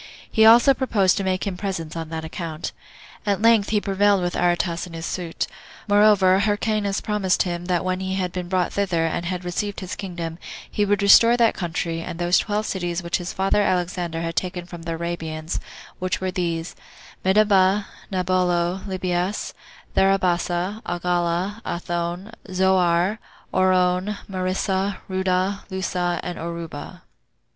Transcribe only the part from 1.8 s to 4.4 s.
on that account. At length he prevailed with